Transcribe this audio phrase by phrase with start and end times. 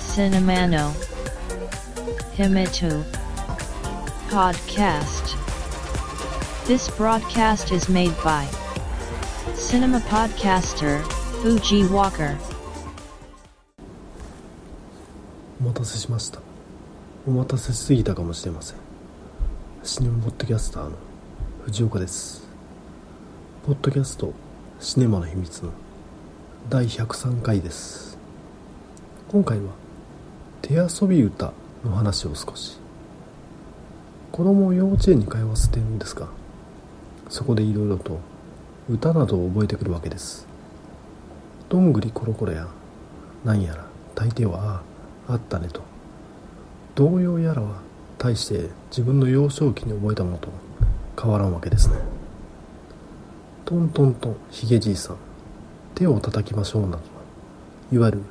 [0.00, 0.90] Cinemano
[2.36, 3.04] Himitu
[4.28, 5.36] Podcast
[6.66, 8.48] This broadcast is made by
[9.54, 11.00] Cinema Podcaster
[11.40, 12.36] Fuji Walker
[15.60, 16.40] お待たせしました
[17.28, 18.76] お待たせしすぎたかもしれません
[19.84, 20.96] シネマポッドキャスターの
[21.66, 22.39] 藤岡です
[23.70, 24.34] ポッドキャスト
[24.80, 25.70] シネマの秘密の
[26.68, 28.18] 第103回です。
[29.28, 29.70] 今回は
[30.60, 31.52] 手遊び歌
[31.84, 32.80] の話を少し。
[34.32, 36.26] 子供を幼稚園に通わせてるんですが
[37.28, 38.18] そこでいろいろと
[38.88, 40.48] 歌などを覚えてくるわけです。
[41.68, 42.66] どんぐりころころや
[43.44, 44.82] なんやら大抵は
[45.28, 45.80] ああったねと。
[46.96, 47.82] 童謡やらは
[48.18, 50.48] 大して自分の幼少期に覚えたものと
[51.22, 52.19] 変わらんわけですね。
[53.70, 55.16] トントントンヒゲじいさん
[55.94, 56.98] 手を叩きましょうなど
[57.92, 58.22] いわゆる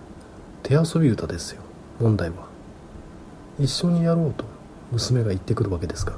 [0.64, 1.62] 手遊び歌ですよ。
[1.98, 2.50] 問題は
[3.58, 4.44] 一緒にやろうと
[4.92, 6.18] 娘が言ってくるわけですが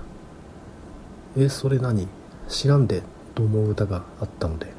[1.38, 2.08] えそれ何？
[2.47, 3.03] 知らんで
[3.36, 4.73] と思う歌があったので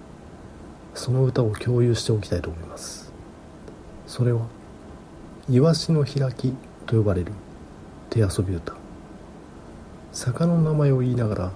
[0.94, 3.12] その歌を共有しておきたいと思います。
[4.08, 4.40] それは
[5.48, 6.52] 「イワシの開き」
[6.86, 7.30] と呼ばれる
[8.10, 8.74] 手遊び歌。
[10.10, 11.52] 魚の名前を言いながら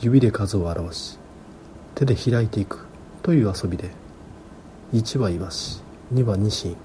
[0.00, 1.18] 指で数を表し
[1.94, 2.86] 手で開いていく。
[3.22, 3.90] という遊びで。
[4.92, 5.80] 1はイワシ
[6.12, 6.76] 2はニシン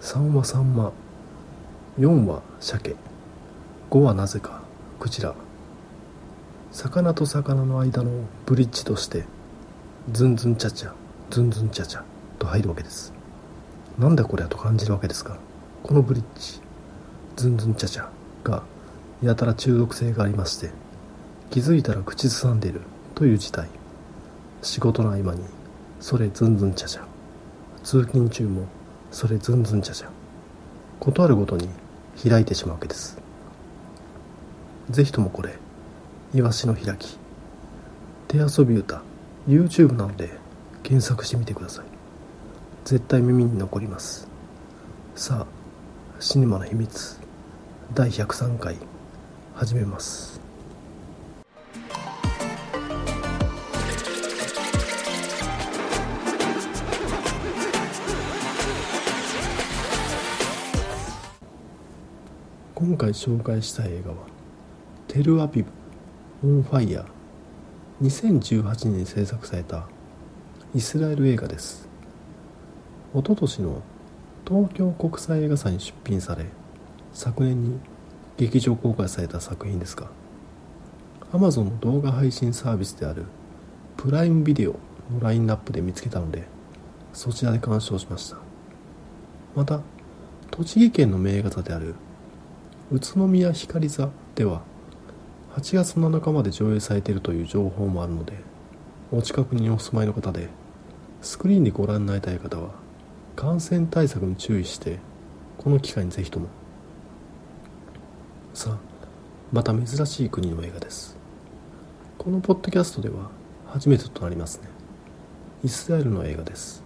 [0.00, 0.92] 3はサンマ
[1.98, 2.94] 4は鮭。
[3.90, 4.62] 5はなぜか。
[5.00, 5.34] クジラ
[6.72, 8.10] 魚と魚の間の
[8.46, 9.24] ブリッジとして。
[10.12, 10.92] ズンズンチャチャ
[11.30, 12.02] ズンズンチャチャ
[12.38, 13.14] と入るわけです。
[13.98, 15.38] なんだこれやと感じるわけですが
[15.82, 16.60] このブリッジ。
[17.36, 18.08] ズンズンチャチャ
[18.42, 18.62] が
[19.22, 20.70] やたら中毒性がありまして。
[21.50, 22.82] 気づいたら口ずさんでいる。
[23.14, 23.68] という事態。
[24.64, 25.44] 仕事の合間に
[26.00, 27.04] それズンズンチャチャ
[27.82, 28.66] 通勤中も
[29.10, 30.08] それズンズンチャチャ
[30.98, 31.68] ことあるごとに
[32.26, 33.18] 開いてしまうわけです。
[34.88, 35.54] ぜひともこれ
[36.34, 37.18] イワシの開き。
[38.26, 39.02] 手遊び歌
[39.46, 40.30] YouTube なので
[40.82, 41.84] 検索してみてください。
[42.86, 44.26] 絶対耳に残ります。
[45.14, 47.20] さあシネマの秘密
[47.92, 48.76] 第103回
[49.54, 50.43] 始めます。
[62.86, 64.18] 今回紹介した映画は
[65.08, 65.70] 「テルアビブ・
[66.46, 67.06] オン・ファイヤー」
[68.06, 69.86] 2018年に制作された
[70.74, 71.88] イスラエル映画です。
[73.14, 73.80] おととしの
[74.46, 76.44] 東京国際映画祭に出品され
[77.14, 77.78] 昨年に
[78.36, 80.10] 劇場公開された作品ですが
[81.32, 83.24] Amazon の動画配信サービスである
[83.96, 84.72] プライムビデオ
[85.10, 86.46] のラインナップで見つけたので
[87.14, 88.36] そちらで鑑賞しました。
[89.56, 89.80] また
[90.50, 91.94] 栃木県の名画座である
[92.94, 94.62] 宇都宮光座では
[95.56, 98.34] 8月7日まで上映されているという情報もあるので
[99.10, 100.48] お近くにお住まいの方で
[101.20, 102.70] スクリーンでご覧になりたい方は
[103.34, 105.00] 感染対策に注意して
[105.58, 106.46] この機会にぜひとも。
[108.52, 108.78] さあ
[109.50, 111.16] また珍しい国の映画です。
[112.16, 113.28] このポッドキャストでは
[113.66, 114.68] 初めてとなりますね。
[115.64, 116.84] イスラエルの映画です。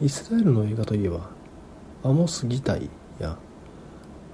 [0.00, 1.30] イスラエルの映画といえば
[2.02, 2.90] アモス・ギタイ
[3.20, 3.38] や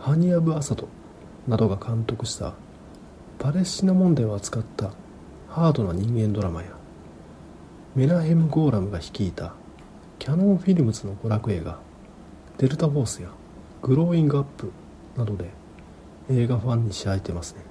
[0.06, 0.86] ハニ・アブ・アサド
[1.48, 2.54] などが監督した
[3.40, 4.92] パレスチナ問題を扱った
[5.48, 6.68] ハードな人間ドラマや
[7.96, 9.54] メナヘム・ゴーランが率いた
[10.20, 11.80] キャノンフィルムズの娯楽映画
[12.56, 13.30] デルタフォースや
[13.82, 14.70] グローイングアップ
[15.16, 15.50] などで
[16.30, 17.62] 映画ファンに知られてますね。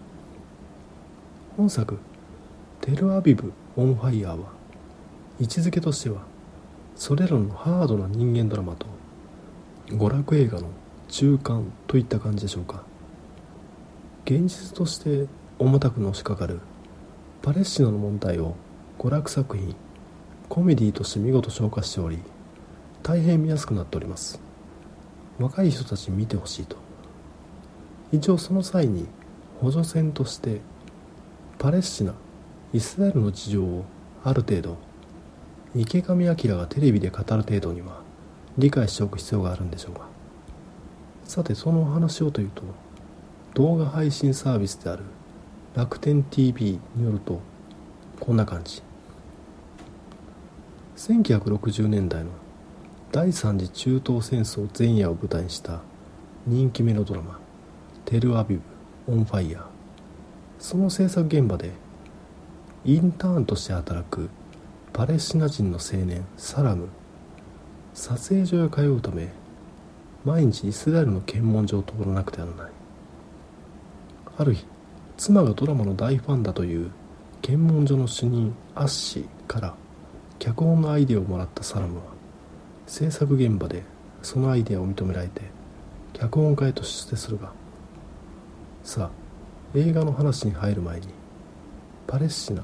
[1.55, 1.97] 本作
[2.81, 4.49] テルアビブ・オン・ファイヤーは
[5.39, 6.23] 位置づけとしては
[6.97, 8.87] それらのハードな人間ドラマと
[9.87, 10.67] 娯楽映画の
[11.07, 12.83] 中間といった感じでしょうか。
[14.25, 15.27] 現実として
[15.59, 16.59] 重たくのしかかる。
[17.41, 18.55] パレスチナの問題を
[18.97, 19.75] 娯楽作品
[20.49, 22.19] コメディとして見事消化しており
[23.03, 24.39] 大変見やすくなっております。
[25.39, 26.77] 若い人たちに見てほしいと。
[28.11, 29.05] 一応その際に
[29.61, 30.61] 補助線として
[31.57, 32.13] パレスチナ
[32.73, 33.85] イスラエルの事情を
[34.23, 34.77] ある程度
[35.75, 38.01] 池上彰がテレビで語る程度には
[38.57, 40.14] 理解しておく必要があるんでしょうか
[41.25, 42.63] さてその話をというと
[43.55, 45.03] 動画配信サービスである
[45.75, 47.41] 楽天 TV によると
[48.19, 48.81] こんな感じ。
[50.95, 52.29] 1960年代の
[53.11, 55.81] 第三次中東戦争前夜を舞台にした
[56.47, 57.39] 人気メロドラマ
[58.05, 58.61] 「テルアビ
[59.07, 59.63] ブ・オン・ファイヤー」
[60.59, 61.73] その制作現場で
[62.85, 64.29] インターンとして働く
[64.93, 66.87] パレスチナ人の青年サラム。
[67.95, 69.29] 撮影所へ通うため
[70.25, 72.71] 毎日イスラエルの検問所を通らなくてはならない。
[74.37, 74.65] ある日
[75.17, 76.91] 妻がドラマの大ファンだという
[77.41, 79.75] 検問所の主任アッシーから
[80.39, 82.03] 脚本のアイデアをもらったサラムは
[82.85, 83.83] 制作現場で
[84.21, 85.41] そのアイデアを認められて
[86.11, 87.53] 脚本家へと出世するが
[88.83, 91.07] さあ映画の話に入る前に
[92.07, 92.63] パレスチナ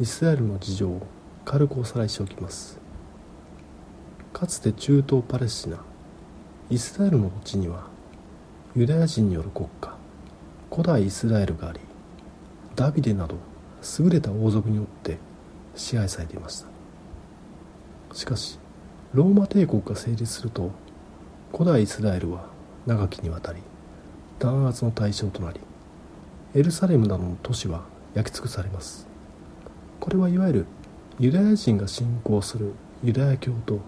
[0.00, 1.06] イスラエルの事情を
[1.44, 2.78] 軽くおさらいしておきます。
[4.32, 5.78] かつて中東パレスチナ
[6.68, 7.86] イスラエルの土地には
[8.74, 9.94] ユダヤ人による国家
[10.68, 11.78] 古代イスラエルがあり
[12.74, 13.36] ダビデなど
[14.00, 15.18] 優れた王族によって
[15.76, 16.66] 支配されていました。
[18.12, 18.58] しかし
[19.14, 20.72] ローマ帝国が成立すると
[21.52, 22.46] 古代イスラエルは
[22.84, 23.60] 長きにわたり
[24.40, 25.60] 弾圧の対象となり
[26.56, 27.84] エルサレムなどの都市は
[28.14, 29.06] 焼き尽くされます。
[30.00, 30.66] これはいわゆる
[31.20, 32.72] ユダヤ人が信仰する
[33.04, 33.78] ユダヤ教と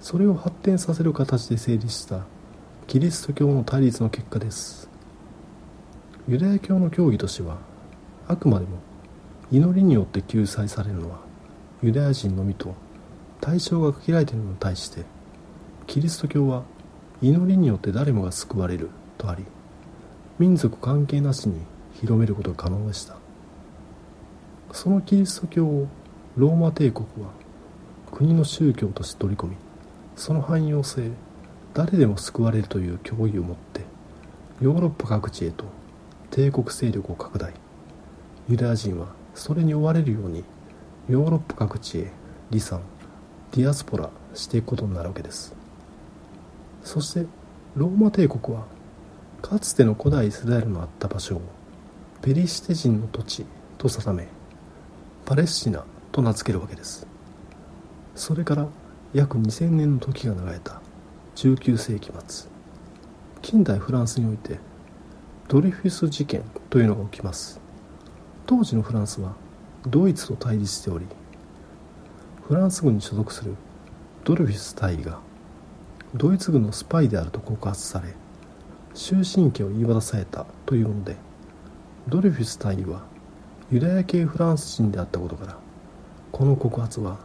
[0.00, 2.24] それを発展させる形で成立した
[2.86, 4.88] キリスト教の対立の結果です。
[6.28, 7.58] ユダヤ教の教義としては
[8.28, 8.78] あくまでも
[9.52, 11.20] 祈りによって救済されるのは
[11.82, 12.74] ユダヤ人のみと
[13.40, 15.04] 対象が限られているのに対して
[15.86, 16.64] キリスト教は
[17.22, 19.44] 祈りによって誰もが救われるとあり
[20.38, 21.60] 民族関係なしに
[21.94, 23.16] 広めることが可能でした。
[24.72, 25.86] そのキリスト教を
[26.36, 27.30] ローマ帝国は
[28.10, 29.56] 国の宗教として取り込み
[30.16, 31.10] その汎用性
[31.74, 33.82] 誰でも救われるという脅威を持って
[34.60, 35.66] ヨーロッパ各地へと
[36.30, 37.52] 帝国勢力を拡大。
[38.48, 40.44] ユダヤ人はそれに追われるように
[41.08, 42.12] ヨーロッパ各地へ
[42.50, 42.80] 離散
[43.52, 45.54] ディアスポラしていくことになるわけです。
[46.82, 47.26] そして
[47.74, 48.64] ローマ帝国は
[49.42, 51.42] かつての古代イスラエルのあった場所を
[52.22, 53.46] ペリシテ人の土地
[53.76, 54.28] と定め
[55.24, 57.06] パレスチナと名付けるわけです。
[58.14, 58.66] それから
[59.16, 60.80] 約2000年の時が流れた
[61.36, 62.50] 19世紀末。
[63.42, 64.58] 近代フランスにおいて
[65.48, 67.60] ドリフィス事件というのが起きます。
[68.46, 69.34] 当時のフランスは
[69.86, 71.06] ドイツと対立しており
[72.46, 73.56] フランス軍に所属する
[74.24, 75.18] ドルフィス大尉が
[76.14, 78.14] ドイツ軍のスパイであると告発され
[78.94, 81.16] 終身刑を言い渡されたというもので
[82.08, 83.04] ドルフィス大尉は
[83.70, 85.58] ユダヤ系フランス人であったことから
[86.30, 87.18] この告発は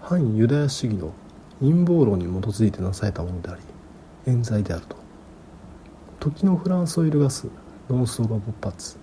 [0.00, 1.12] 反ユダヤ主義の
[1.60, 3.62] 陰謀論に基づいてなされたものであり
[4.26, 4.96] 冤罪であると。
[6.20, 7.48] 時のフランスを揺るがす
[7.88, 8.98] 論争が勃発。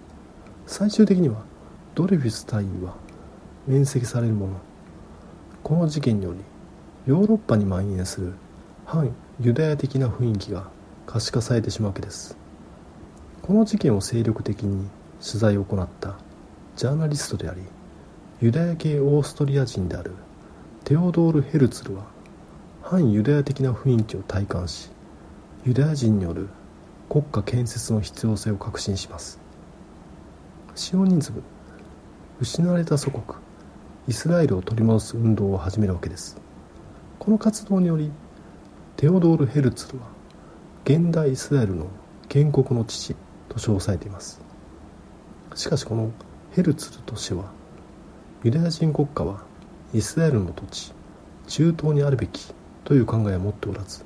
[0.66, 1.44] 最終的には
[1.96, 2.96] ドレフィス大尉は
[3.68, 4.54] 免責されるもの。
[5.64, 6.40] この事件により
[7.06, 8.34] ヨーロッパに蔓延する
[8.86, 10.70] 反ユダヤ的な雰囲気が
[11.06, 12.38] 可視化されてしまうわけです。
[13.42, 14.88] この事件を精力的に
[15.22, 16.16] 取材を行った
[16.76, 17.62] ジャーナリストであり
[18.42, 20.12] ユダヤ系オーストリア人である
[20.86, 22.04] テオドール・ヘルツルは
[22.94, 24.92] 反ユダヤ的な雰囲気を体感し
[25.66, 26.48] ユダヤ人による
[27.10, 29.40] 国家建設の必要性を確信します。
[30.76, 31.42] シオニズム
[32.40, 33.40] 失われた祖国
[34.08, 36.38] イスラエルを取り戻す運動を始めるわけです。
[37.18, 38.12] この活動により
[38.96, 40.06] テオドール・ヘルツルは
[40.86, 41.88] 現代イスラエルの
[42.30, 43.16] 建国の父
[43.50, 44.40] と称されています。
[45.56, 46.12] しかしこの
[46.52, 47.46] ヘルツルとしては
[48.44, 49.42] ユダヤ人国家は
[49.96, 50.94] イスラエルの土地
[51.48, 54.04] 中東にあるべきという考えを持っておらず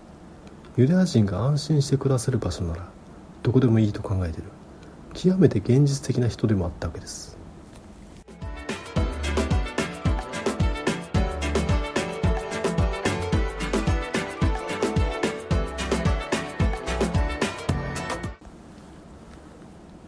[0.76, 2.90] ユダヤ人が安心して暮らせる場所なら
[3.44, 4.50] どこでもいいと考えている。
[5.14, 7.36] 極めて現実的な人でもあったわけです。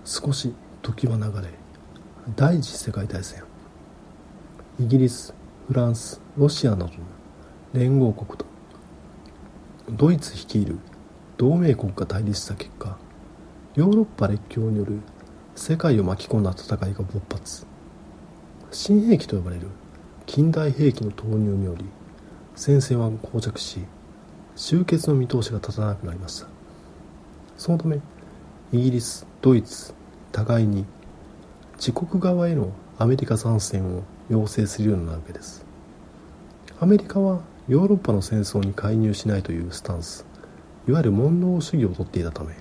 [0.05, 1.47] 少し時は流れ
[2.35, 3.41] 第一次世界大戦。
[4.79, 5.33] イギリス
[5.67, 6.89] フランスロシアなどの
[7.73, 8.45] 連合国と
[9.91, 10.77] ドイツ率いる
[11.37, 12.97] 同盟国が対立した結果
[13.75, 14.99] ヨーロッパ列強による
[15.55, 17.65] 世界を巻き込んだ戦いが勃発。
[18.71, 19.67] 新兵器と呼ばれる
[20.27, 21.85] 近代兵器の投入により
[22.55, 23.79] 戦線は膠着し
[24.55, 26.47] 終結の見通しが立たなくなりました。
[27.57, 27.99] そのため
[28.71, 29.93] イギリスドイツ
[30.31, 30.85] 互いに
[31.77, 35.65] 自国側へのアメリカ参戦を要請するようになるわけです。
[36.79, 40.25] アメリカはヨーロッパの戦争に介入しないというスタンス
[40.87, 42.55] いわゆるモン主義をとっていたため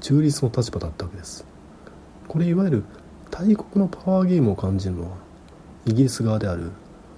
[0.00, 1.44] 中立の立場だったわけです。
[2.28, 2.84] これいわゆる
[3.30, 5.16] 大国のパワーゲームを感じるのは
[5.86, 6.70] イギリス側である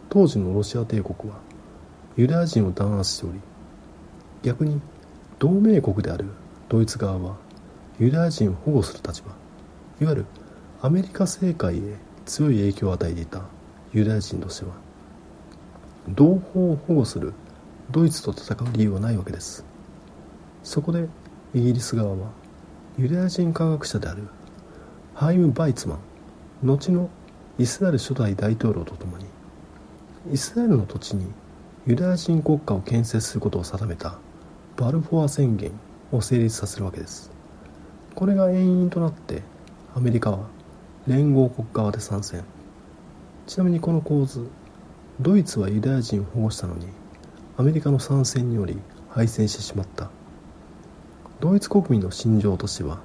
[0.09, 1.38] 当時のロシア帝国は
[2.16, 3.40] ユダヤ人を弾圧しており
[4.42, 4.80] 逆に
[5.38, 6.26] 同盟国である
[6.69, 7.37] ドイツ側は
[7.99, 9.28] ユダヤ人を保護する立場
[10.00, 10.26] いわゆる
[10.83, 13.42] アメリカ政界へ強い影響を与えていた
[13.92, 14.89] ユダヤ人としては
[16.09, 17.35] 同胞を保護する
[17.90, 19.64] ドイツと戦う理由はないわけです。
[20.62, 21.09] そこで
[21.54, 22.16] イギリス側は
[22.99, 24.28] ユダヤ人科学者である
[25.14, 27.09] ハイム・バイツマン後の
[27.59, 29.25] イスラエル初代大統領とともに
[30.33, 31.26] イスラエルの土地に
[31.87, 34.19] ユダヤ人国家を建設することを定めた
[34.76, 35.73] バルフォア宣言
[36.12, 37.30] を成立させるわけです。
[38.14, 39.42] これが遠因となって
[39.95, 40.47] アメリカは
[41.07, 42.45] 連合国側で参戦。
[43.47, 44.49] ちなみにこの構図
[45.21, 46.87] ドイツはユダヤ人を保護したのに
[47.59, 48.79] アメリカの参戦により
[49.11, 50.09] 敗戦してしまった。
[51.41, 53.00] ドイツ国民の心情としては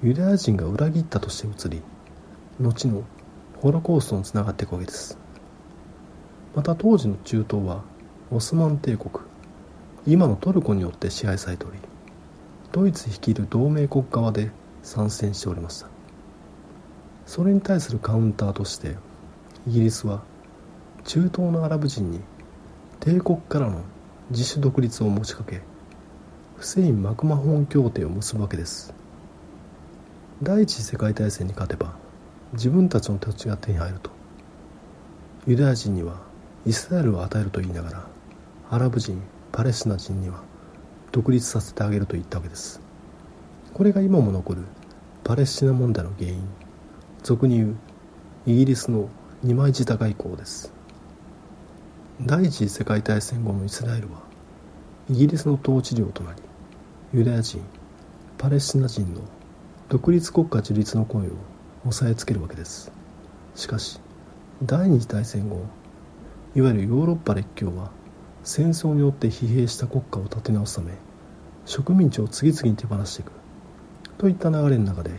[0.00, 1.82] ユダヤ人が裏切ったとして移り
[2.60, 3.02] 後の
[3.56, 5.18] ホロコーストにつながっていくわけです。
[6.54, 7.82] また当時の中東は
[8.30, 9.10] オスマン帝国
[10.06, 11.78] 今のトルコによって支配されており
[12.70, 14.52] ドイツ率いる同盟国側で
[14.84, 15.88] 参戦しておりました。
[17.26, 18.94] それに対するカウンターとして
[19.66, 20.22] イギリスは
[21.08, 22.20] 中東のアラブ人に
[23.00, 23.80] 帝国からの
[24.30, 25.62] 自主独立を持ちかけ
[26.58, 28.92] フセイン・マクマホン協定を結ぶわけです。
[30.42, 31.94] 第一次世界大戦に勝てば
[32.52, 34.10] 自分たちの土地が手に入ると。
[35.46, 36.20] ユダヤ人には
[36.66, 38.06] イスラエルを与えると言いながら
[38.68, 40.42] アラブ人パレスチナ人には
[41.10, 42.82] 独立させてあげると言ったわけです。
[43.72, 44.64] これが今も残る
[45.24, 46.46] パレスチナ問題の原因。
[47.22, 47.76] 俗に言う
[48.44, 49.08] イギリスの
[49.42, 50.76] 二枚舌外交です。
[52.20, 54.18] 第一次世界大戦後のイスラエルは
[55.08, 56.42] イギリスの統治領となり
[57.12, 57.62] ユダヤ人
[58.36, 59.20] パレスチナ人の
[59.88, 61.30] 独立国家樹立の声を
[61.84, 62.90] 抑えつけるわけです。
[63.54, 64.00] しかし
[64.64, 65.64] 第二次大戦後
[66.56, 67.92] いわゆるヨーロッパ列強は
[68.42, 70.94] 戦争によって疲弊した国家を立て直すため
[71.66, 73.32] 植民地を次々に手放していく。
[74.18, 75.12] といった流れの中で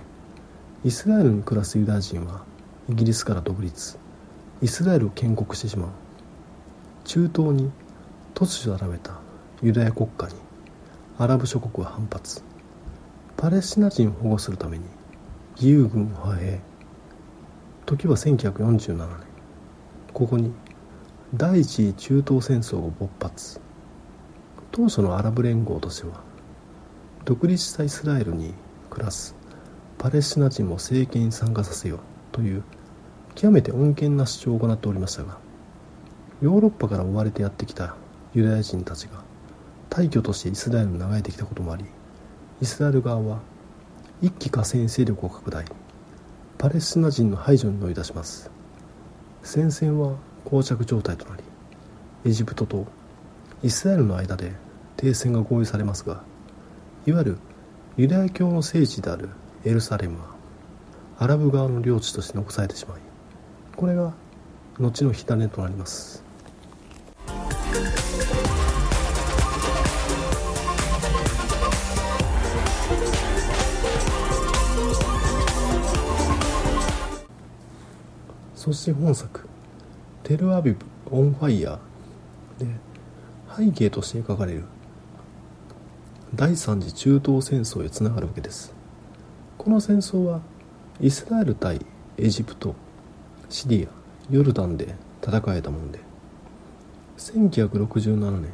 [0.84, 2.44] イスラエルに暮らすユダヤ人は
[2.90, 3.98] イギリスから独立
[4.62, 6.09] イスラエルを建国してしまう。
[7.06, 7.72] 中東に
[8.36, 9.20] 突如現れた
[9.62, 10.34] ユダヤ国家に
[11.18, 12.44] アラブ諸国は反発。
[13.36, 14.86] パレスチナ人を保護するために
[15.56, 16.60] 義勇軍を派兵。
[17.86, 19.10] 時は1947年。
[20.14, 20.54] ここに
[21.34, 23.62] 第一次中東戦争が勃発。
[24.72, 26.22] 当初のアラブ連合としては
[27.26, 28.54] 独立したイスラエルに
[28.90, 29.36] 暮らす
[29.98, 32.00] パレスチナ人も政権に参加させよう
[32.32, 32.64] という
[33.36, 35.38] 極めて穏健な主張を行っておりましたが
[36.42, 37.96] ヨーロッパから追われてやってきた
[38.34, 39.22] ユダヤ人たちが
[39.90, 41.86] 大挙としてイスラエルに流れてきたこともあり
[42.62, 43.40] イスラエル側は
[44.22, 45.66] 一気河川勢力を拡大
[46.58, 48.52] パレスチナ人の排除に乗り出します。
[49.44, 51.44] 戦線は膠着状態となり
[52.26, 52.86] エジプトと
[53.64, 54.52] イスラエルの間で
[54.98, 56.24] 停戦が合意されますが
[57.06, 57.38] いわゆる
[57.98, 59.30] ユダヤ教の聖地である
[59.64, 60.36] エルサレムは
[61.18, 63.02] アラブ側の領地として残されてしまい
[63.76, 64.14] これが
[64.78, 66.29] 後の火種となります。
[78.70, 79.50] そして本作
[80.22, 82.68] 「テルアビブ・オン・ファイヤー」で
[83.58, 84.64] 背景として描かれる。
[86.36, 88.72] 第三次中東戦争へつながるわけです。
[89.58, 90.42] この戦争は
[91.02, 91.84] イスラエル対
[92.18, 92.76] エジプト
[93.50, 96.00] シリアヨルダンで戦えたもので。
[97.18, 98.52] 1967年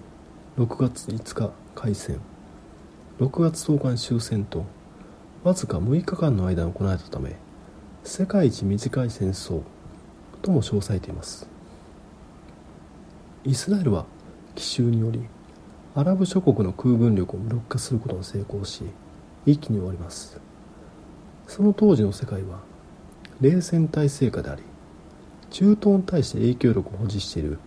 [0.58, 2.22] 6月5日開戦。
[3.20, 4.64] 6月10日に終戦と
[5.44, 7.36] わずか6日間の間に行われたため
[8.06, 9.62] 世界一短い戦争
[10.46, 11.48] とも称されています。
[13.44, 14.06] イスラエルは
[14.54, 15.22] 奇襲により
[15.96, 18.84] アラブ諸国の空軍力を無力化することに成功し
[19.46, 20.40] 一気に終わります。
[21.48, 22.60] その当時の世界は
[23.42, 24.64] 冷戦体制下であり
[25.52, 27.60] 中東に対して影響力を保持している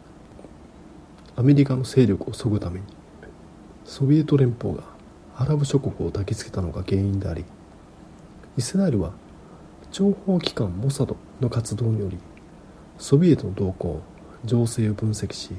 [1.36, 2.86] アメリカの勢力を削ぐために
[3.84, 4.82] ソビエト連邦が
[5.36, 7.44] アラブ諸国を抱きつけたのが原因であり
[8.56, 9.12] イスラエルは
[9.92, 12.18] 情報機関モサドの活動により
[12.98, 14.02] ソビエトの動向
[14.44, 15.52] 情勢を分析し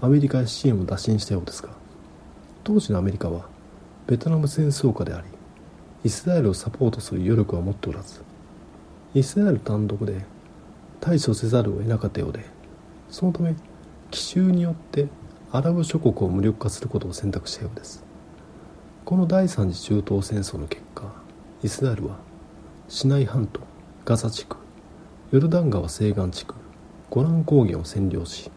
[0.00, 1.70] アメリカへ支援を打診したようですが
[2.64, 3.48] 当時のアメリカは
[4.06, 5.26] ベトナム戦争下であり
[6.04, 8.22] イスラエルをサポートする余力は持っておらず
[9.14, 10.24] イスラエル単独で
[11.00, 12.44] 対処せざるを得なかったようで
[13.10, 13.54] そのため
[14.10, 15.08] 奇襲によって
[15.52, 18.04] アラブ諸国を無力化することを選択したようです。
[19.06, 21.12] この第三次中東戦争の結果
[21.62, 22.18] イスラエルは
[22.88, 23.60] シナイ半島
[24.04, 24.56] ガザ地区
[25.32, 26.54] ヨルダン川西岸地区
[27.10, 28.50] ゴラン高原を占領し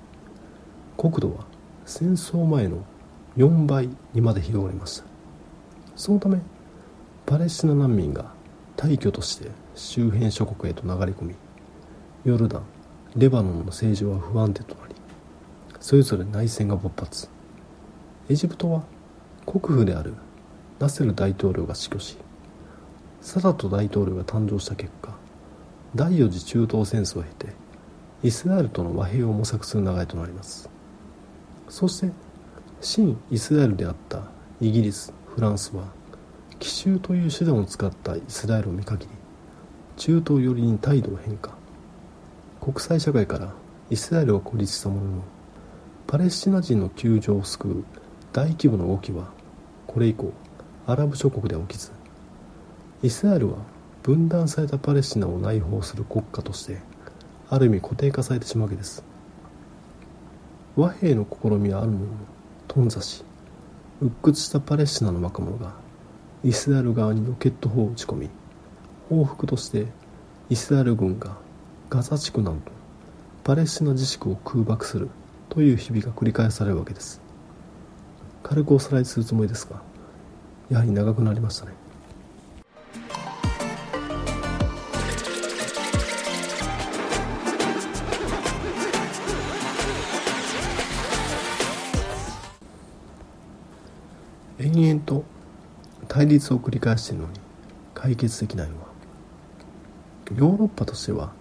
[0.98, 1.46] 国土は
[1.86, 2.84] 戦争前の
[3.38, 5.06] 4倍にまで広がりました
[5.96, 6.40] そのため
[7.26, 8.34] パレスチナ難民が
[8.76, 11.36] 大挙として周辺諸国へと流れ込み
[12.26, 12.64] ヨルダン
[13.16, 14.96] レバノンの政治は不安定となり
[15.80, 17.30] それぞれ内戦が勃発。
[18.30, 18.84] エジプトは
[19.48, 20.14] 国父である
[20.78, 22.16] ナセル大統領が死去し
[23.22, 24.99] サダト大統領が誕生した結果
[25.96, 27.54] 第四次中東戦争を経て
[28.22, 30.70] イスラエルとの和平を模索する流れとなります。
[31.68, 32.12] そして
[32.82, 34.24] 新イスラエルであった
[34.62, 35.86] イギリスフランスは
[36.60, 39.10] 奇襲という手段を使ったイスラエルを見限り
[39.98, 41.58] 中東寄りに態度を変化。
[42.62, 43.54] 国際社会から
[43.90, 45.24] イスラエルを孤立したものの
[46.06, 47.86] パレスチナ人の窮状を救う
[48.32, 49.32] 大規模な動きは
[49.88, 50.34] これ以降
[50.86, 51.92] アラブ諸国では起きず
[53.02, 53.58] イスラエルは
[54.10, 56.80] 分断されたパレスチナを内包する国家として
[57.48, 59.04] ある意味固定化されてしまうわけです。
[60.76, 62.12] 和平の試みはあるものの
[62.68, 63.24] 頓挫し
[64.02, 65.76] 鬱屈したパレスチナの若者が
[66.44, 68.30] イスラエル側にロケット砲を撃ち込み
[69.10, 69.86] 報復として
[70.50, 71.38] イスラエル軍が
[71.92, 72.58] ガザ地区など
[73.44, 75.12] パレスチナ自治区を空爆する
[75.50, 77.22] という日々が繰り返されるわけです。
[78.42, 79.84] 軽くおさらいするつもりですが
[80.72, 81.89] やはり長くなりましたね。
[94.84, 95.24] 延々と
[96.08, 97.40] 対立を繰り返しているのに
[97.94, 98.88] 解決できないのは
[100.36, 101.32] ヨーロッパとしては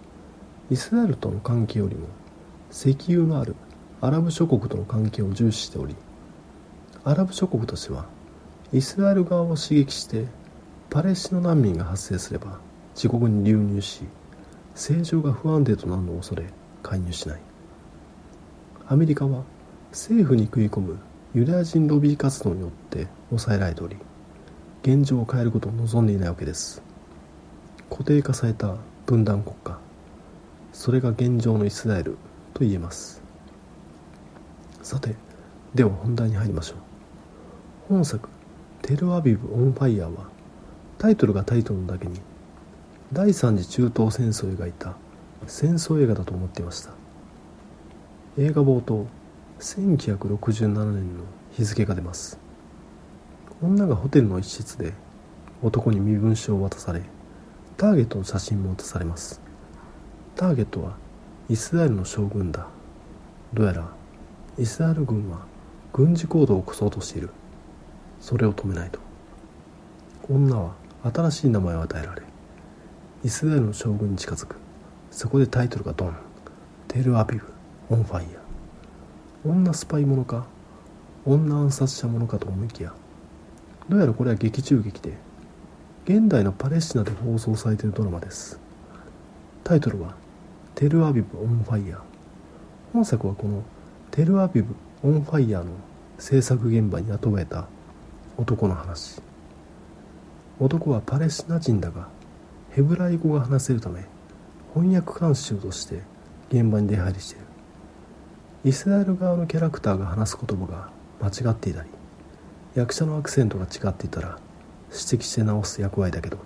[0.69, 2.07] イスラエルとの関係よりも
[2.71, 3.55] 石油のある
[4.01, 5.95] アラブ諸国との関係を重視しており
[7.03, 8.05] アラブ諸国としては
[8.71, 10.25] イスラエル側を刺激して
[10.89, 12.59] パレスチナ難民が発生すれば
[12.95, 14.03] 自国に流入し
[14.73, 16.45] 政情が不安定となるのを恐れ
[16.81, 17.41] 介入しない。
[18.87, 19.43] アメリカは
[19.91, 20.97] 政府に食い込む
[21.35, 23.97] ユダヤ人ロビー活動によって抑えられており
[24.81, 26.81] 現状を変えることを望んでいないわけです。
[27.89, 29.77] 固定化された分断国家。
[30.73, 32.17] それが現状のイスラエル
[32.53, 33.21] と言えます。
[34.81, 35.15] さて
[35.75, 36.77] では本題に入りましょう。
[37.89, 38.27] 本作
[38.81, 40.29] 「テルアビブ・オン・ファイヤー」は
[40.97, 42.19] タイトルがタイトルのだけに
[43.13, 44.95] 第三次中東戦争を描いた
[45.45, 46.91] 戦争映画だと思っていました。
[48.37, 49.05] 映画冒頭
[49.59, 52.39] 1967年の日付が出ます。
[53.61, 54.93] 女がホテルの一室で
[55.61, 57.01] 男に身分証を渡され
[57.75, 59.41] ターゲットの写真も渡されます。
[60.35, 60.95] ターゲットは
[61.49, 62.67] イスラエルの将軍だ。
[63.53, 63.89] どうやら
[64.57, 65.39] イスラエル軍は
[65.91, 67.29] 軍事行動を起こそうとしている。
[68.21, 68.99] それを止めないと。
[70.29, 72.21] 女は新しい名前を与えられ
[73.25, 74.55] イスラエルの将軍に近づく。
[75.11, 76.15] そこでタイトルがドン。
[76.87, 77.45] テルアビブ。
[77.89, 78.48] オンファイヤ
[79.45, 80.45] 女スパイものか？
[81.25, 82.93] 女暗殺者ものかと思いきや。
[83.87, 85.13] どうやらこれは劇中劇で
[86.03, 88.59] 現代のパレスチナで放送されているドラマです。
[89.63, 90.15] タイトルは
[90.75, 91.99] 「テルアビブ・オン・ファイヤー」
[92.91, 93.63] 本作はこの
[94.11, 95.71] テルアビブ・オン・ファイヤーの
[96.17, 97.67] 制作現場に雇われた
[98.37, 99.21] 男の話。
[100.59, 102.09] 男はパレスチナ人だが
[102.71, 104.03] ヘブライ語が話せるため
[104.73, 106.01] 翻訳監修として
[106.49, 107.48] 現場に出入りしている。
[108.65, 110.89] イスラエル側のキャラクターが話す言葉が
[111.21, 111.89] 間違っていたり
[112.75, 114.37] 役者のアクセントが違っていたら
[114.89, 116.37] 指摘して直す役割だけど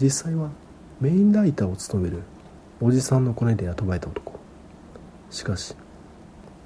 [0.00, 0.48] 実際は
[1.02, 2.22] メインライターを務める
[2.80, 4.38] おじさんのコネで雇われた男。
[5.30, 5.74] しかし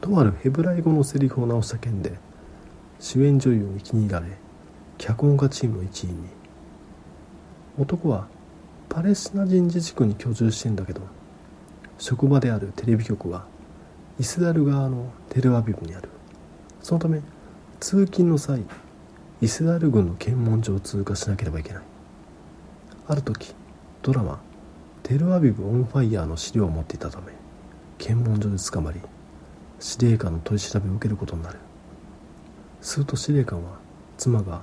[0.01, 2.13] とあるヘブライ語のセリフを直した件で
[3.01, 4.27] 主演女優に気に入られ
[4.99, 6.29] 脚本家チームの一員に。
[7.79, 8.29] 男は
[8.89, 11.01] パレスチナ人自治区に居住してんだけど
[11.99, 13.47] 職場であるテレビ局は
[14.21, 16.09] イスラエル側のテルアビブにある。
[16.83, 17.21] そのため
[17.79, 18.65] 通勤の際
[19.41, 21.83] イスラエル軍の検問所を通過しなければいけない。
[23.07, 23.55] ある時
[24.03, 24.41] ドラマ
[25.05, 27.27] 「テルアビブ・オン・ファイヤー」の資料を持っていたため
[27.99, 29.01] 検問所で捕まり
[29.79, 31.59] 司令官の取り調べを受けることになる。
[32.81, 33.79] すると司令官は
[34.17, 34.63] 妻が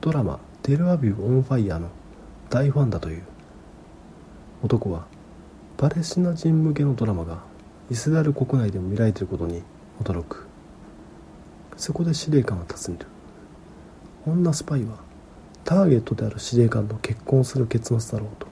[0.00, 1.88] ドラマ「テルアビブ・オン・ファイヤー」の
[2.48, 3.22] 大ファンだという。
[4.62, 5.06] 男は
[5.76, 7.42] パレスチナ人向けのドラマが
[7.90, 9.62] イスラエル国内でも見られていることに
[10.02, 10.46] 驚く。
[11.76, 13.06] そこで司令官は尋ねる。
[14.26, 14.98] 女スパイは
[15.64, 18.46] ターゲットである司令官と結婚する結末だろうと。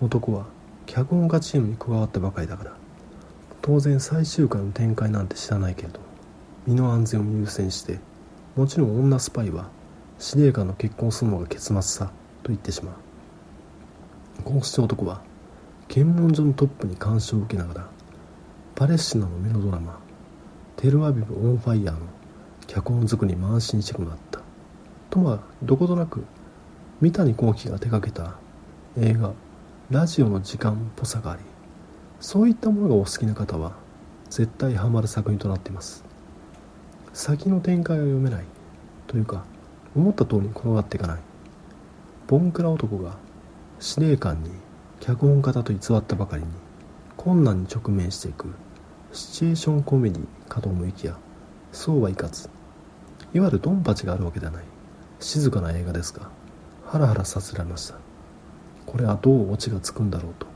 [0.00, 0.46] 男は
[0.86, 2.76] 脚本家チームに加わったばかりだから。
[3.60, 6.00] 当然最終回の展開なんて知らないけれど
[6.66, 7.98] 身の安全を優先して
[8.56, 9.68] もちろん女スパイは
[10.18, 12.06] 司令官の結婚するのが結末さ
[12.42, 12.94] と言ってしまう。
[14.42, 15.20] こうして男は
[15.88, 17.88] 検問所のトップに監視を受けながら
[18.78, 19.98] パレスチナのメロドラマ
[20.78, 22.06] 「テルアビブ・オン・ファイヤー」の
[22.68, 24.38] 脚本作りに慢心してくなった。
[25.10, 26.22] とはどことなく
[27.00, 28.36] 三谷幸喜が手掛けた
[28.96, 29.32] 映画
[29.90, 31.42] 「ラジオの時間」っぽさがあり
[32.20, 33.72] そういったものがお好きな方は
[34.30, 36.04] 絶対ハマる作品となっています。
[37.12, 38.44] 先の展開は読めない
[39.08, 39.42] というか
[39.96, 41.18] 思った通りに転がっていかない。
[42.28, 43.16] ボンクラ男が
[43.80, 44.50] 司令官に
[45.00, 46.48] 脚本家だと偽ったばかりに
[47.16, 48.54] 困難に直面していく。
[49.12, 51.16] シチュエーションコメディかと思いきや
[51.72, 52.48] そうはいかず。
[53.34, 54.64] いわゆるドンパチがあるわけではない。
[55.20, 56.30] 静かな映画ですが
[56.86, 57.96] ハラハラさせられました。
[58.86, 60.46] これはどうオチがつくんだろうと。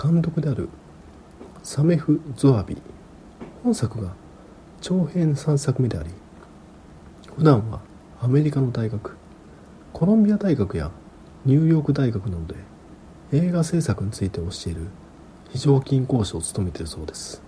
[0.00, 0.68] 監督である
[1.64, 2.80] サメフ・ゾアビ
[3.64, 4.14] 本作が
[4.88, 6.10] 長編3作目であり
[7.34, 7.80] 普段は
[8.20, 9.16] アメリカの大学
[9.92, 10.92] コロンビア大学や
[11.44, 12.60] ニューヨーク大学などで
[13.32, 14.86] 映画制作について教える
[15.50, 17.42] 非常勤講師を務めているそうです。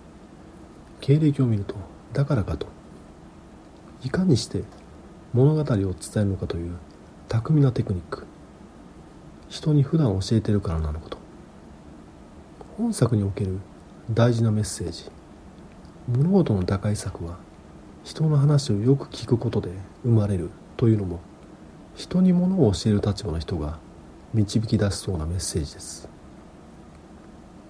[0.99, 1.75] 経歴を見ると
[2.11, 2.67] だからかと
[4.03, 4.63] いかにして
[5.31, 6.75] 物語を伝えるのかという
[7.29, 8.25] 巧みなテクニック。
[9.47, 11.17] 人に普段教えてるからなのかと。
[12.77, 13.59] 本作における
[14.11, 15.09] 大事なメッセージ。
[16.09, 17.37] 物事の打開策は
[18.03, 19.69] 人の話をよく聞くことで
[20.03, 21.19] 生まれるというのも
[21.95, 23.77] 人に物を教える立場の人が
[24.33, 26.09] 導き出しそうなメッセージです。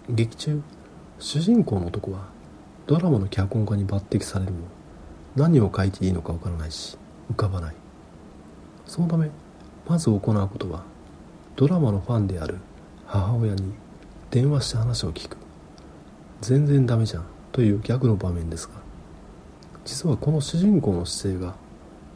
[0.10, 0.62] 劇中
[1.20, 2.28] 主人公の男は
[2.88, 4.60] ドラマの脚本家に抜擢されるも
[5.36, 6.98] 何を書いていいのかわからないし
[7.32, 7.76] 浮かばない。
[8.86, 9.30] そのため
[9.88, 10.84] まず行うことは
[11.58, 12.58] ドラマのファンである
[13.06, 13.74] 母親に
[14.32, 15.36] 電話して話を聞く。
[16.40, 17.39] 全然ダメじゃん。
[17.52, 18.74] というギャグの場面ですが
[19.86, 21.56] 実はこの主人公の姿勢が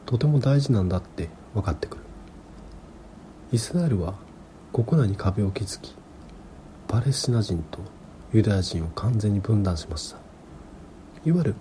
[0.06, 2.04] とても大事なんだって分かってくる。
[3.52, 4.16] イスラエルは
[4.74, 5.96] 国内に壁を築き
[6.88, 7.80] パレスチナ人と
[8.34, 10.18] ユダヤ人を完全に分断しました。
[11.26, 11.56] いわゆる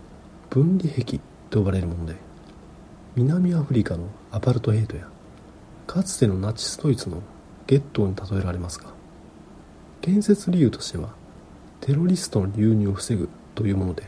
[0.50, 2.16] 分離壁と呼ばれるもので
[3.14, 5.06] 南アフリカのアパルトヘイトや
[5.86, 7.22] かつてのナチスドイツの
[7.66, 8.86] ゲットーに例えられますが
[10.00, 11.10] 建設理由としては
[11.80, 14.04] テロリストの流入を防ぐというもので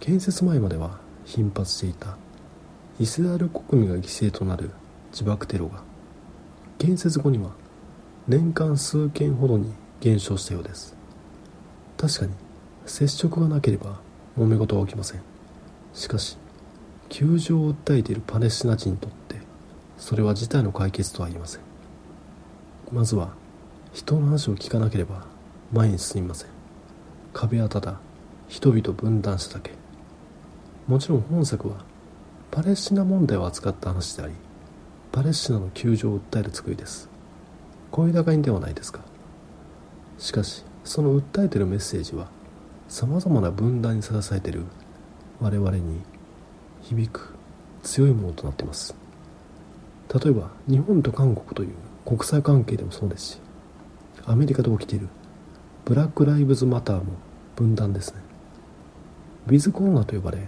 [0.00, 2.16] 建設前までは頻発していた。
[3.00, 4.70] イスラエル国民が犠牲となる
[5.10, 5.82] 自爆テロが
[6.78, 7.50] 建設後には
[8.28, 10.96] 年間数件ほどに減少したようです。
[11.96, 12.32] 確かに
[12.86, 14.00] 接触がなければ
[14.38, 15.20] 揉め事は起きません。
[15.94, 16.36] しかし
[17.08, 19.36] 窮状を訴えているパレスチナ人にとって
[19.98, 21.60] それは事態の解決とは言いません。
[22.92, 23.34] まずは
[23.92, 25.26] 人の話を聞かなければ
[25.72, 26.48] 前に進みません。
[27.32, 28.00] 壁はただ
[28.52, 29.70] 人々分断しただけ。
[30.86, 31.76] もちろん本作は
[32.50, 34.34] パレスチナ問題を扱った話であり
[35.10, 37.08] パレスチナの窮状を訴える作りです。
[37.90, 39.00] 声高にではないですか。
[40.18, 42.28] しかしその訴えているメッセージは
[42.88, 44.64] さまざまな分断にさらされている
[45.40, 46.02] 我々に
[46.82, 47.34] 響く
[47.82, 48.94] 強いものとなっています。
[50.14, 51.70] 例えば日本と韓国という
[52.04, 53.38] 国際関係でもそうですし
[54.26, 55.08] アメリカで起きている
[55.86, 57.14] ブラック・ライブズ・マターも
[57.56, 58.21] 分断ですね。
[59.46, 60.46] ウィズコロナと呼ばれ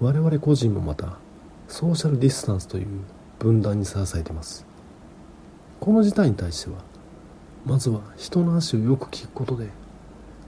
[0.00, 1.18] 我々個人もまた
[1.66, 2.86] ソーシャルディスタンスという
[3.40, 4.64] 分断にさらされています。
[5.80, 6.76] この事態に対しては
[7.64, 9.68] まずは人の話をよく聞くことで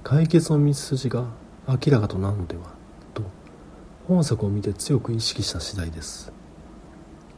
[0.04, 1.24] 解決の道筋が
[1.68, 2.62] 明らかとなるのでは
[3.12, 3.22] と
[4.06, 6.32] 本作を見て強く意識した次第です。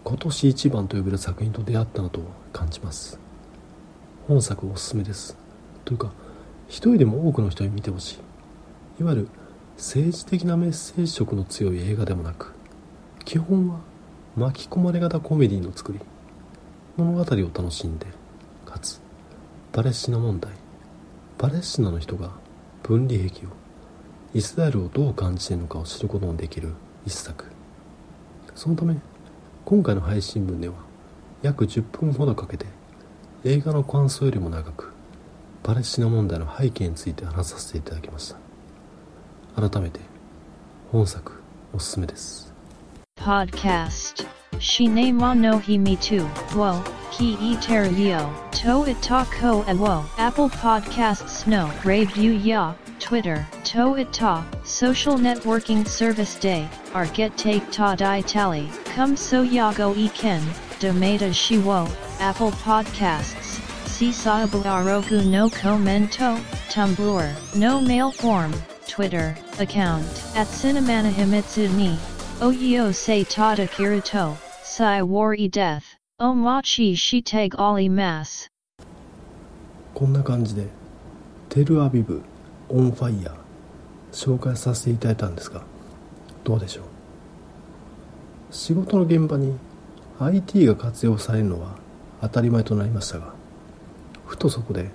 [0.05, 2.21] 今年一番と呼べる作品と出会ったなと
[2.53, 3.19] 感じます。
[4.29, 5.37] 本作おすすめです。
[5.85, 6.13] というか
[6.69, 8.19] 一人でも多くの人に見てほし
[8.99, 9.03] い。
[9.03, 9.29] いわゆる
[9.77, 12.53] 政治的なメッセージ色の強い映画でもなく
[13.25, 13.81] 基本は
[14.37, 16.01] 巻き込まれ型コメディの作り
[16.97, 18.07] 物語を楽しんで
[18.67, 19.01] かつ
[19.73, 20.53] パレスチナ問題
[21.39, 22.31] パレスチナの人が
[22.83, 23.51] 分離壁を
[24.35, 26.73] イスラエルをどう感じているのかを知ることのできる
[27.05, 27.47] 一作。
[28.55, 28.97] そのため
[29.65, 30.75] 今回の配信分では
[31.43, 32.67] 約10分ほどかけて
[33.45, 34.93] 映画の感想よりも長く
[35.63, 38.52] パレスチナ問題の背景について話させていただきました。
[39.56, 40.00] 改めて
[40.92, 41.34] 本作
[41.74, 42.54] おすすめです
[43.18, 44.26] Podcast.
[44.60, 46.26] Shine mo no hi me too.
[46.56, 48.32] Wo, ki e ter yo.
[48.64, 50.06] To it ta ko e wo.
[50.18, 51.70] Apple Podcasts no.
[51.84, 52.74] Rave you ya.
[53.00, 53.46] Twitter.
[53.66, 54.46] To it ta.
[54.64, 56.68] Social networking service day.
[56.94, 58.70] Our get take ta di tally.
[58.96, 60.42] Come so ya go e ken.
[60.80, 61.88] Domata shi wo.
[62.20, 63.60] Apple Podcasts.
[63.86, 66.38] Sisabu arogu no commento.
[66.70, 67.56] Tumblr.
[67.56, 68.54] No mail form.
[68.93, 69.35] Twitter.
[69.59, 70.05] Account.
[70.37, 71.97] At Cinemana Himitsu ni.
[72.41, 74.37] Oyo se tada kiruto.
[74.63, 75.97] Sai wari death.
[76.21, 78.49] Omachi shiteg ali mas.
[79.95, 80.67] こんな感じで
[81.49, 82.23] テルアビブ
[82.69, 83.35] オンファイヤー
[84.13, 85.63] 紹介させていただいたんですが
[86.45, 86.85] どうでしょう？
[88.51, 89.57] 仕事の現場に
[90.21, 91.77] IT が活用されるのは
[92.21, 93.33] 当たり前となりましたが
[94.27, 94.91] ふとそこで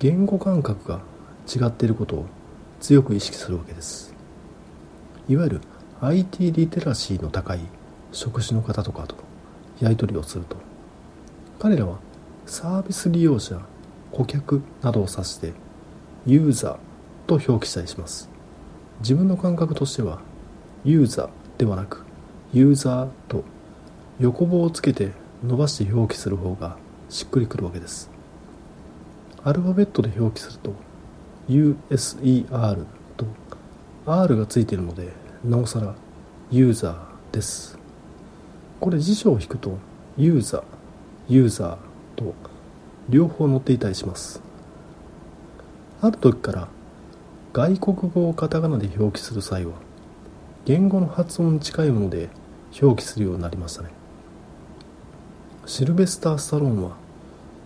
[0.00, 1.00] 言語感覚が
[1.46, 2.26] 違っていることを
[2.80, 4.14] 強く意識するわけです。
[5.28, 5.60] いわゆる
[6.00, 7.60] IT リテラシーの高い
[8.12, 9.16] 職種の方とかと
[9.80, 10.56] やり取りをすると。
[11.58, 11.98] 彼らは
[12.44, 13.60] サービス利用者
[14.12, 15.52] 顧客などを指して
[16.26, 16.76] ユーザー
[17.26, 18.28] と表記したりします。
[19.00, 20.20] 自分の感覚としては
[20.84, 22.04] ユーザーではなく
[22.52, 23.44] ユーザーと
[24.20, 25.12] 横棒をつけて
[25.44, 26.76] 伸ばして表記する方が
[27.08, 28.10] しっくりくるわけです。
[29.44, 30.72] アルファベットで表記すると
[31.48, 32.84] USER
[33.16, 33.26] と
[34.06, 35.12] R がついているので
[35.44, 35.94] なおさら
[36.50, 37.78] ユーザーです。
[38.80, 39.78] これ辞書を引くと
[40.16, 40.62] ユーザー
[41.28, 41.76] ユーザー
[42.16, 42.34] と
[43.08, 44.40] 両方載っていたりします。
[46.00, 46.68] ある時から
[47.52, 49.72] 外国語をカタカナで表記する際は
[50.64, 52.28] 言語の発音に近いもので
[52.80, 53.90] 表記するようになりましたね。
[55.64, 56.96] シルベスター・スタローンは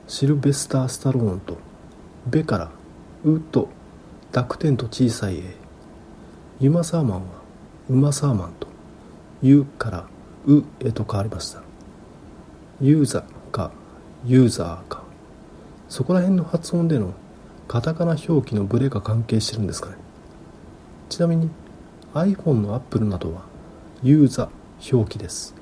[0.06, 1.58] シルベスター・スタローンと
[2.26, 2.70] ベから
[3.24, 3.68] ウと
[4.32, 5.56] 濁点と小さい A
[6.60, 7.26] ユマサーマンは
[7.88, 8.66] ウマサーマンと
[9.42, 10.06] ユから
[10.46, 11.62] ウへと変わりました。
[12.80, 13.72] ユーザーか
[14.24, 15.02] ユーザーか。
[15.88, 17.12] そこら辺の発音での
[17.68, 19.96] カタカナ表記のブレが関係してるんですかね。
[21.08, 21.50] ちなみに
[22.14, 23.42] iPhone の Apple などは
[24.02, 25.54] ユーザー表記です。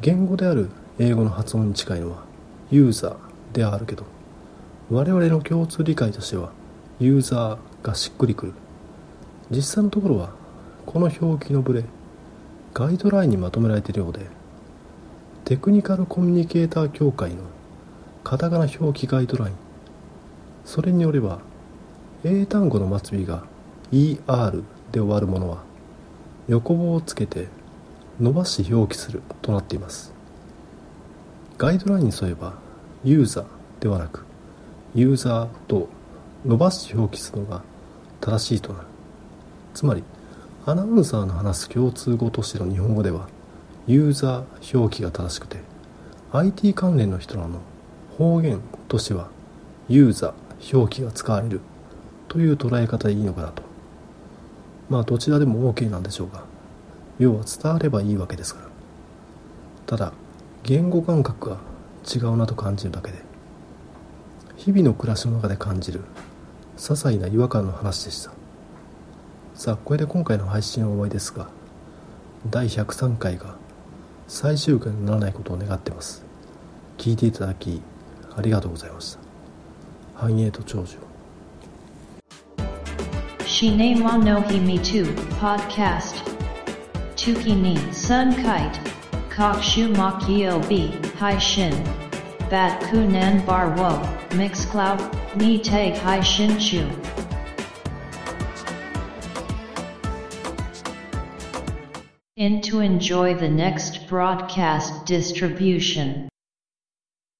[0.00, 2.24] 言語である英語の発音に近いのは
[2.70, 3.16] ユーザー
[3.52, 4.04] であるけど
[4.90, 6.50] 我々の共通理解としては
[6.98, 8.52] ユーザーがしっくりくる。
[9.50, 10.30] 実際のところは
[10.86, 11.84] この表記のブレ
[12.72, 14.26] ガイドラインにまとめられているようで
[15.44, 17.42] テクニカルコミュニケーター協会の
[18.22, 19.54] カタカナ表記ガイドライン
[20.64, 21.40] それによれば
[22.22, 23.44] 英単語の末尾が
[23.90, 25.64] ER で終わるものは
[26.48, 27.48] 横棒をつけて
[28.20, 30.12] 伸ばし表記するとなっています。
[31.58, 32.54] ガイドラインに沿えば
[33.02, 33.44] ユーザー
[33.80, 34.24] ではなく
[34.94, 35.88] ユーザーと
[36.44, 37.62] 伸ばし表記するのが
[38.20, 38.86] 正しいとなる。
[39.74, 40.02] つまり
[40.66, 43.28] アナウンサーの話す共通語としての日本語では
[43.86, 45.58] ユーザー表記が正しくて
[46.32, 47.60] IT 関連の人らの
[48.18, 49.28] 方言としては
[49.88, 51.60] ユーザー表記が使われる
[52.28, 53.62] という捉え方でいいのかなと。
[54.88, 56.42] まあどちらでも OK なんでしょうが
[57.18, 58.66] 要は伝わればいいわけですから。
[59.86, 60.12] ただ
[60.62, 61.58] 言語感覚が
[62.14, 63.29] 違うなと感じるだけで
[64.60, 66.00] 日々の暮らしの中で感じる
[66.76, 68.30] 些細な違和感の話でした
[69.54, 71.48] さあこれで今回の配信は終わりですが
[72.50, 73.56] 第103回が
[74.28, 76.26] 最終回にならないことを願ってます
[76.98, 77.80] 聞いていただき
[78.36, 79.20] ありがとうございました
[80.14, 80.98] 繁栄と長寿
[83.46, 85.04] Shine mo no himi 2
[85.40, 86.22] podcast.
[87.16, 88.78] Tuki ni sun kite.
[89.28, 92.09] Kokshu makio b hai shin.
[92.50, 93.90] Bat kunan bar wo
[94.36, 95.00] mix cloud
[95.36, 96.82] ni tag hai shin chu.
[102.36, 106.28] In to enjoy the next broadcast distribution.